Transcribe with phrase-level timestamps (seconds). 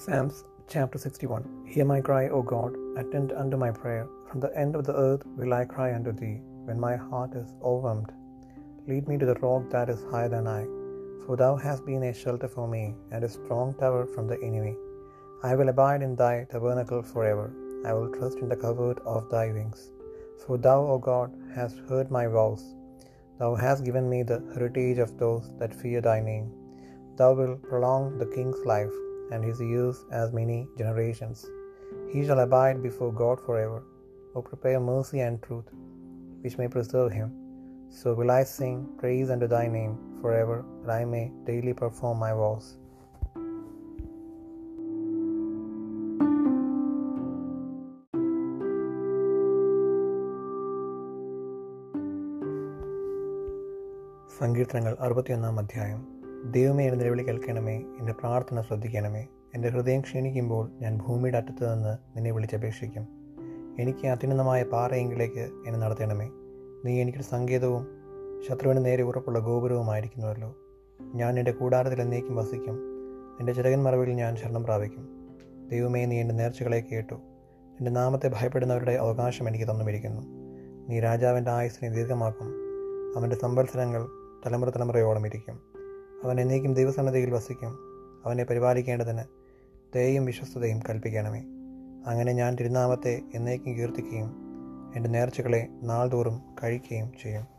[0.00, 4.04] Psalms chapter 61 Hear my cry, O God, attend unto my prayer.
[4.28, 6.36] From the end of the earth will I cry unto thee,
[6.66, 8.12] when my heart is overwhelmed.
[8.86, 10.62] Lead me to the rock that is higher than I,
[11.24, 14.76] for thou hast been a shelter for me, and a strong tower from the enemy.
[15.50, 17.48] I will abide in thy tabernacle forever.
[17.84, 19.82] I will trust in the covert of thy wings.
[20.44, 22.64] For thou, O God, hast heard my vows.
[23.40, 26.48] Thou hast given me the heritage of those that fear thy name.
[27.18, 28.96] Thou wilt prolong the king's life,
[29.31, 31.45] and his years as many generations.
[32.11, 33.83] He shall abide before God forever.
[34.35, 35.69] O prepare mercy and truth,
[36.41, 37.31] which may preserve him.
[37.89, 42.33] So will I sing praise unto thy name forever, that I may daily perform my
[42.33, 42.67] vows.
[54.39, 55.99] സങ്കീർത്തനങ്ങൾ അറുപത്തിയൊന്നാം അധ്യായം
[56.44, 57.76] ദൈവമേ എന്റെ നിലവിളി കേൾക്കണമേ.
[57.76, 59.26] എന്റെ പ്രാർത്ഥന ശ്രദ്ധിക്കണമേ.
[59.54, 63.08] എന്റെ ഹൃദയം ക്ഷീണിക്കുമ്പോൾ ഞാൻ ഭൂമിയുടെ അറ്റത്ത് നിന്ന് നിന്നെ വിളിച്ചപേക്ഷിക്കും.
[63.80, 66.30] എനിക്ക് അത്യുന്നതമായ പാറയെങ്കിലേക്ക് എന്നെ നടത്തണമേ.
[66.84, 67.86] നീ എനിക്കൊരു സങ്കേതവും
[68.48, 70.54] ശത്രുവിന് നേരെ ഉറപ്പുള്ള ഗോപുരവുമായിരിക്കുന്നുവല്ലോ.
[71.14, 72.74] ഞാൻ എന്റെ കൂടാരത്തിൽ എന്നേക്കും വസിക്കും.
[73.40, 75.08] എന്റെ ചിറകൻ മറവിൽ ഞാൻ ശരണം പ്രാപിക്കും.
[75.70, 77.14] ദൈവമേ നീ എന്റെ നേർച്ചകളെ കേട്ടു.
[77.78, 80.22] എന്റെ നാമത്തെ ഭയപ്പെടുന്നവരുടെ അവകാശം എനിക്ക് തന്നുമിരിക്കുന്നു.
[80.88, 82.46] നീ രാജാവിന്റെ ആയുസ്സിനെ ദീർഘമാക്കും.
[83.16, 84.06] അവന്റെ സംവത്സരങ്ങൾ
[84.46, 85.77] തലമുറ തലമുറയോളം ഇരിക്കും.
[86.28, 87.78] അവൻ എന്നേക്കും ദൈവസന്നദ്ധയിൽ വസിക്കും.
[88.24, 89.22] അവനെ പരിപാലിക്കേണ്ടതിന്
[89.94, 91.42] ദയയും വിശ്വസ്തതയും കൽപ്പിക്കണമേ.
[92.06, 94.34] അങ്ങനെ ഞാൻ തിരുനാമത്തെ എന്നേക്കും കീർത്തിക്കുകയും
[94.96, 97.57] എന്റെ നേർച്ചകളെ നാൾതോറും കഴിക്കുകയും ചെയ്യും.